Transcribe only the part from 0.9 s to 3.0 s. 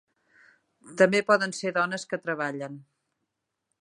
També poden ser dones que treballen.